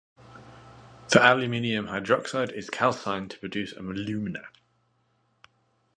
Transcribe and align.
The 1.09 1.21
aluminium 1.23 1.85
hydroxide 1.89 2.51
is 2.53 2.71
calcined 2.71 3.29
to 3.29 3.37
produce 3.39 3.71
alumina. 3.73 4.47